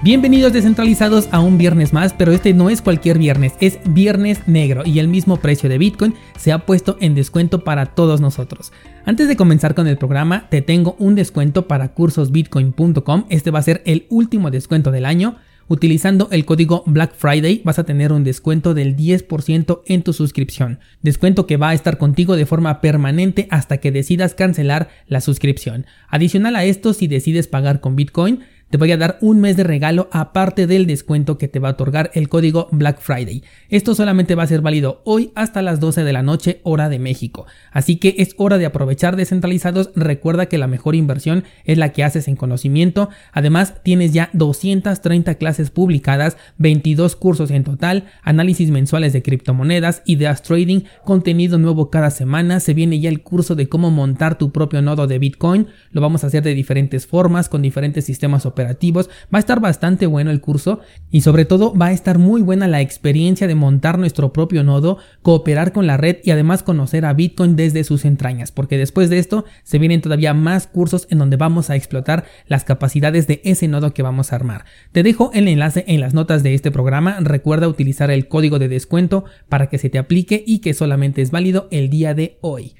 [0.00, 4.84] Bienvenidos descentralizados a un viernes más, pero este no es cualquier viernes, es viernes negro
[4.86, 8.72] y el mismo precio de Bitcoin se ha puesto en descuento para todos nosotros.
[9.04, 13.62] Antes de comenzar con el programa, te tengo un descuento para cursosbitcoin.com, este va a
[13.62, 15.36] ser el último descuento del año.
[15.70, 20.78] Utilizando el código Black Friday vas a tener un descuento del 10% en tu suscripción.
[21.02, 25.84] Descuento que va a estar contigo de forma permanente hasta que decidas cancelar la suscripción.
[26.08, 29.64] Adicional a esto, si decides pagar con Bitcoin, te voy a dar un mes de
[29.64, 33.42] regalo aparte del descuento que te va a otorgar el código Black Friday.
[33.70, 36.98] Esto solamente va a ser válido hoy hasta las 12 de la noche hora de
[36.98, 37.46] México.
[37.72, 39.90] Así que es hora de aprovechar descentralizados.
[39.94, 43.08] Recuerda que la mejor inversión es la que haces en conocimiento.
[43.32, 50.42] Además tienes ya 230 clases publicadas, 22 cursos en total, análisis mensuales de criptomonedas, ideas
[50.42, 52.60] trading, contenido nuevo cada semana.
[52.60, 55.68] Se viene ya el curso de cómo montar tu propio nodo de Bitcoin.
[55.90, 60.06] Lo vamos a hacer de diferentes formas con diferentes sistemas operativos Va a estar bastante
[60.06, 63.98] bueno el curso y sobre todo va a estar muy buena la experiencia de montar
[63.98, 68.52] nuestro propio nodo, cooperar con la red y además conocer a Bitcoin desde sus entrañas,
[68.52, 72.64] porque después de esto se vienen todavía más cursos en donde vamos a explotar las
[72.64, 74.64] capacidades de ese nodo que vamos a armar.
[74.92, 78.68] Te dejo el enlace en las notas de este programa, recuerda utilizar el código de
[78.68, 82.74] descuento para que se te aplique y que solamente es válido el día de hoy.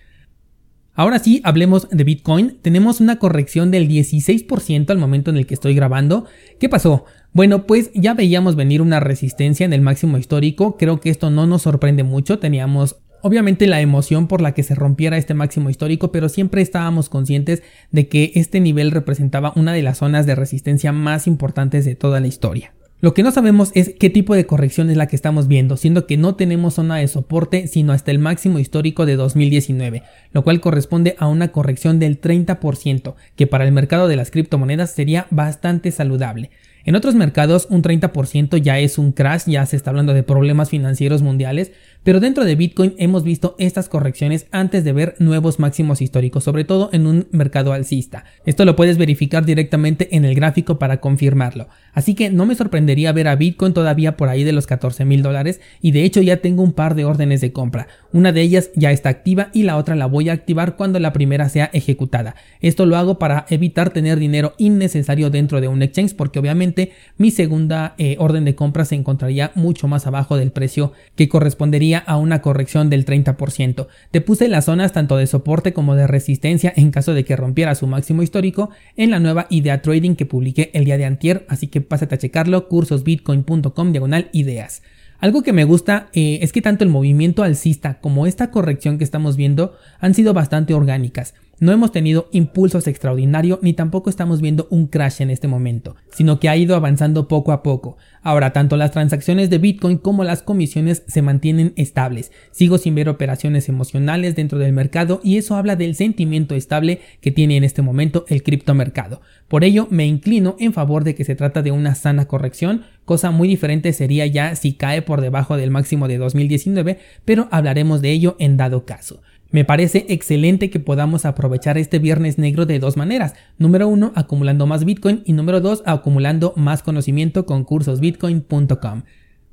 [0.98, 2.58] Ahora sí, hablemos de Bitcoin.
[2.60, 6.24] Tenemos una corrección del 16% al momento en el que estoy grabando.
[6.58, 7.04] ¿Qué pasó?
[7.32, 10.76] Bueno, pues ya veíamos venir una resistencia en el máximo histórico.
[10.76, 12.41] Creo que esto no nos sorprende mucho.
[12.41, 17.09] Teníamos Obviamente la emoción por la que se rompiera este máximo histórico, pero siempre estábamos
[17.09, 21.97] conscientes de que este nivel representaba una de las zonas de resistencia más importantes de
[21.97, 22.75] toda la historia.
[23.00, 26.04] Lo que no sabemos es qué tipo de corrección es la que estamos viendo, siendo
[26.09, 30.60] que no tenemos zona de soporte sino hasta el máximo histórico de 2019, lo cual
[30.60, 35.92] corresponde a una corrección del 30%, que para el mercado de las criptomonedas sería bastante
[35.92, 36.50] saludable.
[36.84, 40.71] En otros mercados un 30% ya es un crash, ya se está hablando de problemas
[40.71, 41.72] financieros mundiales,
[42.05, 46.65] pero dentro de Bitcoin hemos visto estas correcciones antes de ver nuevos máximos históricos, sobre
[46.65, 48.25] todo en un mercado alcista.
[48.47, 51.69] Esto lo puedes verificar directamente en el gráfico para confirmarlo.
[51.93, 55.22] Así que no me sorprendería ver a Bitcoin todavía por ahí de los 14 mil
[55.22, 57.89] dólares y de hecho ya tengo un par de órdenes de compra.
[58.12, 61.12] Una de ellas ya está activa y la otra la voy a activar cuando la
[61.12, 62.37] primera sea ejecutada.
[62.60, 66.78] Esto lo hago para evitar tener dinero innecesario dentro de un exchange porque obviamente
[67.16, 71.99] mi segunda eh, orden de compra se encontraría mucho más abajo del precio que correspondería
[71.99, 73.87] a una corrección del 30%.
[74.11, 77.75] Te puse las zonas tanto de soporte como de resistencia en caso de que rompiera
[77.75, 81.69] su máximo histórico en la nueva idea trading que publiqué el día de antier, así
[81.69, 84.83] que pásate a checarlo cursosbitcoin.com diagonal ideas.
[85.21, 89.05] Algo que me gusta eh, es que tanto el movimiento alcista como esta corrección que
[89.05, 91.34] estamos viendo han sido bastante orgánicas.
[91.60, 96.38] No hemos tenido impulsos extraordinarios ni tampoco estamos viendo un crash en este momento, sino
[96.38, 97.96] que ha ido avanzando poco a poco.
[98.22, 102.30] Ahora, tanto las transacciones de Bitcoin como las comisiones se mantienen estables.
[102.52, 107.32] Sigo sin ver operaciones emocionales dentro del mercado y eso habla del sentimiento estable que
[107.32, 109.20] tiene en este momento el criptomercado.
[109.48, 113.32] Por ello, me inclino en favor de que se trata de una sana corrección, cosa
[113.32, 118.12] muy diferente sería ya si cae por debajo del máximo de 2019, pero hablaremos de
[118.12, 119.22] ello en dado caso.
[119.50, 123.34] Me parece excelente que podamos aprovechar este viernes negro de dos maneras.
[123.56, 129.03] Número uno, acumulando más Bitcoin y número dos, acumulando más conocimiento con cursosbitcoin.com.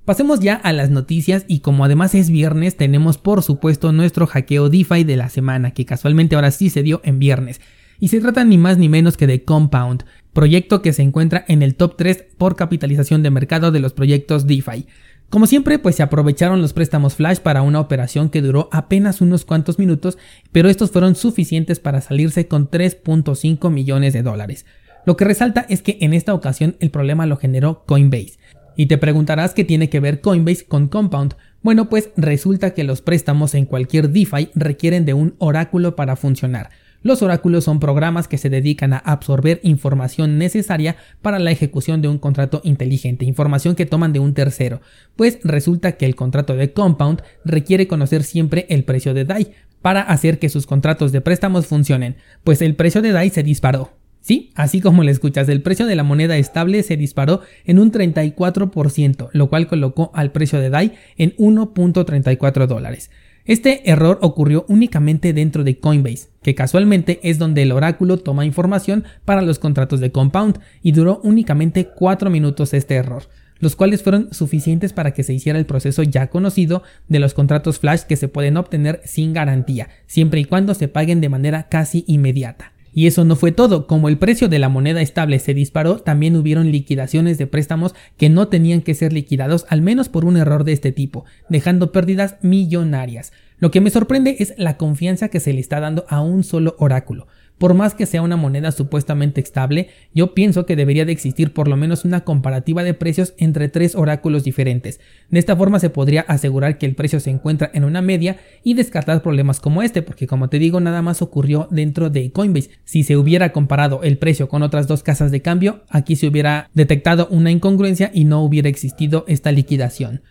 [0.03, 4.69] Pasemos ya a las noticias y como además es viernes tenemos por supuesto nuestro hackeo
[4.69, 7.62] DeFi de la semana que casualmente ahora sí se dio en viernes.
[8.00, 11.63] Y se trata ni más ni menos que de Compound, proyecto que se encuentra en
[11.63, 14.86] el top 3 por capitalización de mercado de los proyectos DeFi.
[15.35, 19.43] Como siempre, pues se aprovecharon los préstamos flash para una operación que duró apenas unos
[19.43, 20.17] cuantos minutos,
[20.53, 24.65] pero estos fueron suficientes para salirse con 3.5 millones de dólares.
[25.05, 28.39] Lo que resalta es que en esta ocasión el problema lo generó Coinbase.
[28.77, 31.35] Y te preguntarás qué tiene que ver Coinbase con Compound.
[31.61, 36.69] Bueno, pues resulta que los préstamos en cualquier DeFi requieren de un oráculo para funcionar.
[37.06, 42.07] Los oráculos son programas que se dedican a absorber información necesaria para la ejecución de
[42.07, 44.81] un contrato inteligente, información que toman de un tercero,
[45.16, 49.52] pues resulta que el contrato de Compound requiere conocer siempre el precio de DAI
[49.84, 53.92] para hacer que sus contratos de préstamos funcionen, pues el precio de DAI se disparó.
[54.19, 57.92] Sí, así como le escuchas, el precio de la moneda estable se disparó en un
[57.92, 63.12] 34%, lo cual colocó al precio de DAI en 1.34 dólares.
[63.45, 69.03] Este error ocurrió únicamente dentro de Coinbase, que casualmente es donde el oráculo toma información
[69.24, 74.30] para los contratos de Compound y duró únicamente 4 minutos este error, los cuales fueron
[74.31, 78.27] suficientes para que se hiciera el proceso ya conocido de los contratos flash que se
[78.27, 82.75] pueden obtener sin garantía, siempre y cuando se paguen de manera casi inmediata.
[82.97, 86.38] Y eso no fue todo, como el precio de la moneda estable se disparó, también
[86.38, 90.63] hubieron liquidaciones de préstamos que no tenían que ser liquidados al menos por un error
[90.63, 93.33] de este tipo, dejando pérdidas millonarias.
[93.59, 96.77] Lo que me sorprende es la confianza que se le está dando a un solo
[96.80, 97.27] oráculo.
[97.57, 101.69] Por más que sea una moneda supuestamente estable, yo pienso que debería de existir por
[101.69, 105.00] lo menos una comparativa de precios entre tres oráculos diferentes.
[105.30, 108.74] De esta forma se podría asegurar que el precio se encuentra en una media y
[108.74, 112.72] descartar problemas como este, porque como te digo, nada más ocurrió dentro de Coinbase.
[112.84, 116.69] Si se hubiera comparado el precio con otras dos casas de cambio, aquí se hubiera
[116.74, 120.22] detectado una incongruencia y no hubiera existido esta liquidación.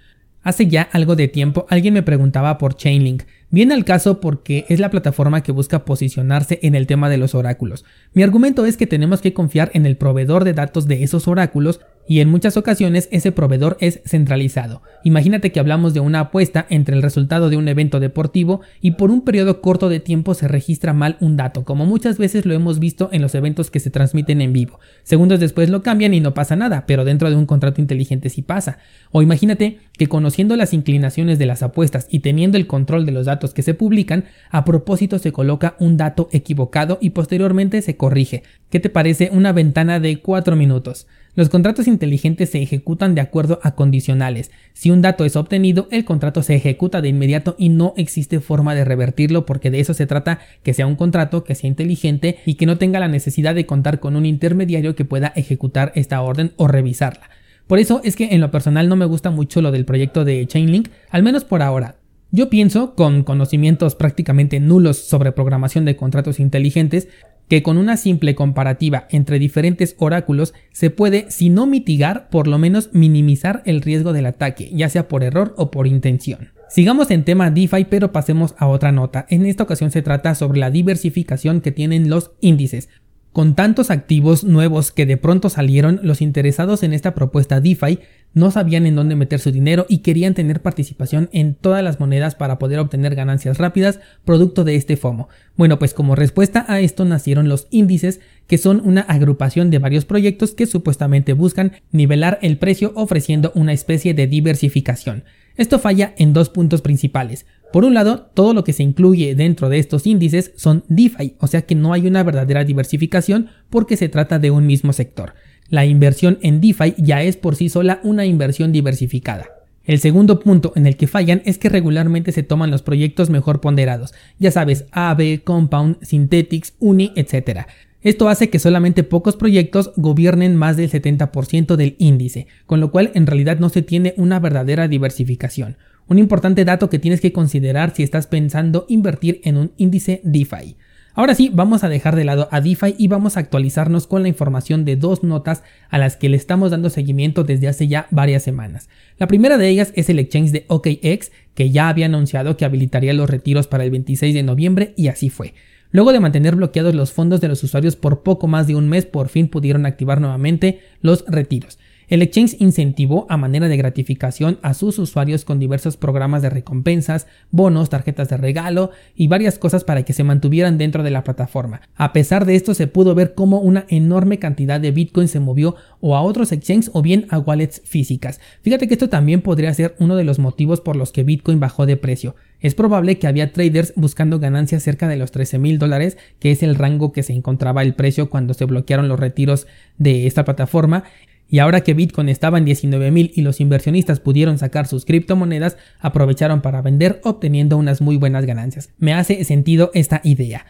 [0.45, 3.23] Hace ya algo de tiempo alguien me preguntaba por Chainlink.
[3.55, 7.37] Viene al caso porque es la plataforma que busca posicionarse en el tema de los
[7.37, 7.85] oráculos.
[8.13, 11.79] Mi argumento es que tenemos que confiar en el proveedor de datos de esos oráculos
[12.07, 14.83] y en muchas ocasiones ese proveedor es centralizado.
[15.05, 19.11] Imagínate que hablamos de una apuesta entre el resultado de un evento deportivo y por
[19.11, 22.79] un periodo corto de tiempo se registra mal un dato, como muchas veces lo hemos
[22.79, 24.81] visto en los eventos que se transmiten en vivo.
[25.03, 28.43] Segundos después lo cambian y no pasa nada, pero dentro de un contrato inteligente sí
[28.43, 28.79] pasa.
[29.13, 33.27] O imagínate que conociendo las inclinaciones de las apuestas y teniendo el control de los
[33.27, 38.45] datos que se publican, a propósito se coloca un dato equivocado y posteriormente se corrige.
[38.71, 41.07] ¿Qué te parece una ventana de 4 minutos?
[41.37, 44.53] Los contratos inteligentes se ejecutan de acuerdo a condicionales.
[44.73, 48.75] Si un dato es obtenido, el contrato se ejecuta de inmediato y no existe forma
[48.77, 52.55] de revertirlo porque de eso se trata que sea un contrato que sea inteligente y
[52.55, 56.53] que no tenga la necesidad de contar con un intermediario que pueda ejecutar esta orden
[56.57, 57.29] o revisarla.
[57.67, 60.47] Por eso es que en lo personal no me gusta mucho lo del proyecto de
[60.47, 61.97] Chainlink, al menos por ahora.
[62.35, 67.07] Yo pienso, con conocimientos prácticamente nulos sobre programación de contratos inteligentes,
[67.47, 72.59] que con una simple comparativa entre diferentes oráculos se puede, si no mitigar, por lo
[72.59, 76.49] menos minimizar el riesgo del ataque, ya sea por error o por intención.
[76.69, 79.27] Sigamos en tema DeFi, pero pasemos a otra nota.
[79.29, 82.89] En esta ocasión se trata sobre la diversificación que tienen los índices.
[83.35, 87.99] Con tantos activos nuevos que de pronto salieron, los interesados en esta propuesta DeFi
[88.33, 92.37] no sabían en dónde meter su dinero y querían tener participación en todas las monedas
[92.37, 95.29] para poder obtener ganancias rápidas producto de este FOMO.
[95.57, 100.05] Bueno, pues como respuesta a esto nacieron los índices, que son una agrupación de varios
[100.05, 105.25] proyectos que supuestamente buscan nivelar el precio ofreciendo una especie de diversificación.
[105.57, 107.47] Esto falla en dos puntos principales.
[107.75, 111.49] Por un lado, todo lo que se incluye dentro de estos índices son DeFi, o
[111.49, 115.35] sea que no hay una verdadera diversificación porque se trata de un mismo sector.
[115.71, 119.49] La inversión en DeFi ya es por sí sola una inversión diversificada.
[119.83, 123.61] El segundo punto en el que fallan es que regularmente se toman los proyectos mejor
[123.61, 127.63] ponderados, ya sabes, AB, Compound, Synthetics, Uni, etc.
[128.03, 133.11] Esto hace que solamente pocos proyectos gobiernen más del 70% del índice, con lo cual
[133.17, 135.77] en realidad no se tiene una verdadera diversificación.
[136.07, 140.77] Un importante dato que tienes que considerar si estás pensando invertir en un índice DeFi.
[141.17, 144.29] Ahora sí, vamos a dejar de lado a DeFi y vamos a actualizarnos con la
[144.29, 148.43] información de dos notas a las que le estamos dando seguimiento desde hace ya varias
[148.43, 148.89] semanas.
[149.17, 153.15] La primera de ellas es el exchange de OKX, que ya había anunciado que habilitaría
[153.15, 155.55] los retiros para el 26 de noviembre y así fue.
[155.93, 159.07] Luego de mantener bloqueados los fondos de los usuarios por poco más de un mes,
[159.07, 161.79] por fin pudieron activar nuevamente los retiros.
[162.15, 167.27] El exchange incentivó a manera de gratificación a sus usuarios con diversos programas de recompensas,
[167.51, 171.81] bonos, tarjetas de regalo y varias cosas para que se mantuvieran dentro de la plataforma.
[171.97, 175.75] A pesar de esto se pudo ver cómo una enorme cantidad de Bitcoin se movió
[175.99, 178.39] o a otros exchanges o bien a wallets físicas.
[178.63, 181.85] Fíjate que esto también podría ser uno de los motivos por los que Bitcoin bajó
[181.85, 182.37] de precio.
[182.61, 186.63] Es probable que había traders buscando ganancias cerca de los 13 mil dólares, que es
[186.63, 189.67] el rango que se encontraba el precio cuando se bloquearon los retiros
[189.99, 191.03] de esta plataforma.
[191.49, 196.63] Y ahora que Bitcoin estaba en 19.000 y los inversionistas pudieron sacar sus criptomonedas, aprovecharon
[196.63, 198.91] para vender obteniendo unas muy buenas ganancias.
[198.99, 200.67] Me hace sentido esta idea.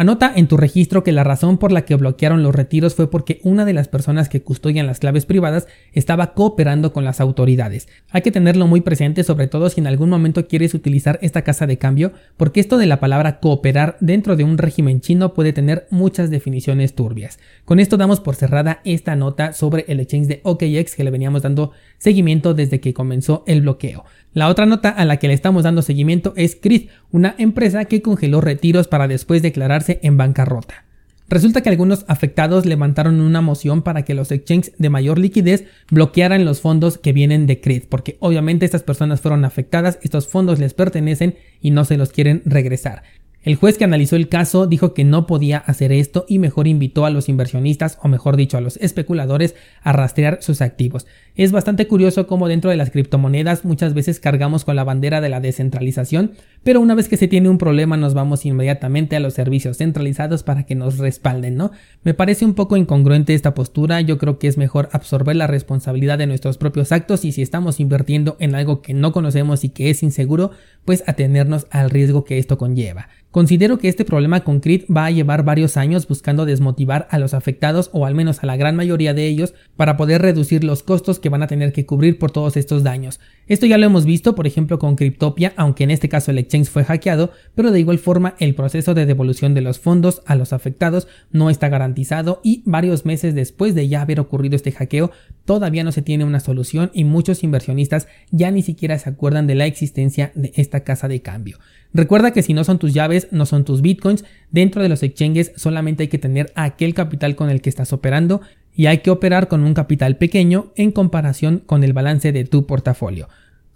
[0.00, 3.40] Anota en tu registro que la razón por la que bloquearon los retiros fue porque
[3.42, 7.88] una de las personas que custodian las claves privadas estaba cooperando con las autoridades.
[8.12, 11.66] Hay que tenerlo muy presente, sobre todo si en algún momento quieres utilizar esta casa
[11.66, 15.88] de cambio, porque esto de la palabra cooperar dentro de un régimen chino puede tener
[15.90, 17.40] muchas definiciones turbias.
[17.64, 21.42] Con esto damos por cerrada esta nota sobre el exchange de OKX que le veníamos
[21.42, 24.04] dando seguimiento desde que comenzó el bloqueo.
[24.32, 28.02] La otra nota a la que le estamos dando seguimiento es CRID, una empresa que
[28.02, 30.84] congeló retiros para después declararse en bancarrota.
[31.30, 36.46] Resulta que algunos afectados levantaron una moción para que los exchanges de mayor liquidez bloquearan
[36.46, 40.72] los fondos que vienen de CRID, porque obviamente estas personas fueron afectadas, estos fondos les
[40.72, 43.02] pertenecen y no se los quieren regresar.
[43.48, 47.06] El juez que analizó el caso dijo que no podía hacer esto y mejor invitó
[47.06, 51.06] a los inversionistas, o mejor dicho, a los especuladores, a rastrear sus activos.
[51.34, 55.30] Es bastante curioso cómo dentro de las criptomonedas muchas veces cargamos con la bandera de
[55.30, 59.32] la descentralización, pero una vez que se tiene un problema nos vamos inmediatamente a los
[59.32, 61.70] servicios centralizados para que nos respalden, ¿no?
[62.02, 66.18] Me parece un poco incongruente esta postura, yo creo que es mejor absorber la responsabilidad
[66.18, 69.88] de nuestros propios actos y si estamos invirtiendo en algo que no conocemos y que
[69.88, 70.50] es inseguro,
[70.84, 73.08] pues atenernos al riesgo que esto conlleva.
[73.38, 77.34] Considero que este problema con CRIT va a llevar varios años buscando desmotivar a los
[77.34, 81.20] afectados o al menos a la gran mayoría de ellos para poder reducir los costos
[81.20, 83.20] que van a tener que cubrir por todos estos daños.
[83.46, 86.68] Esto ya lo hemos visto, por ejemplo, con Cryptopia, aunque en este caso el exchange
[86.68, 90.52] fue hackeado, pero de igual forma el proceso de devolución de los fondos a los
[90.52, 95.12] afectados no está garantizado y varios meses después de ya haber ocurrido este hackeo,
[95.44, 99.54] todavía no se tiene una solución y muchos inversionistas ya ni siquiera se acuerdan de
[99.54, 101.58] la existencia de esta casa de cambio.
[101.94, 105.52] Recuerda que si no son tus llaves, no son tus bitcoins, dentro de los exchanges
[105.56, 108.40] solamente hay que tener aquel capital con el que estás operando
[108.74, 112.66] y hay que operar con un capital pequeño en comparación con el balance de tu
[112.66, 113.28] portafolio.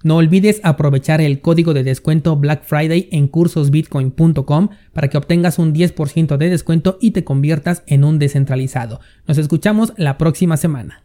[0.05, 5.73] No olvides aprovechar el código de descuento Black Friday en cursosbitcoin.com para que obtengas un
[5.73, 9.01] 10% de descuento y te conviertas en un descentralizado.
[9.29, 11.01] Nos escuchamos la próxima semana.